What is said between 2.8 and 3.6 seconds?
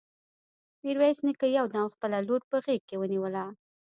کې ونيوله.